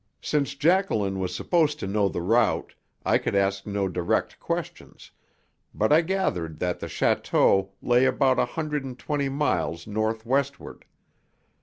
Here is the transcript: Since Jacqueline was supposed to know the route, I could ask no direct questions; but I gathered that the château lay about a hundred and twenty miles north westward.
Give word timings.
Since 0.23 0.55
Jacqueline 0.55 1.19
was 1.19 1.35
supposed 1.35 1.79
to 1.79 1.85
know 1.85 2.09
the 2.09 2.23
route, 2.23 2.73
I 3.05 3.19
could 3.19 3.35
ask 3.35 3.67
no 3.67 3.87
direct 3.87 4.39
questions; 4.39 5.11
but 5.75 5.93
I 5.93 6.01
gathered 6.01 6.57
that 6.57 6.79
the 6.79 6.87
château 6.87 7.69
lay 7.83 8.05
about 8.05 8.39
a 8.39 8.45
hundred 8.57 8.83
and 8.83 8.97
twenty 8.97 9.29
miles 9.29 9.85
north 9.85 10.25
westward. 10.25 10.85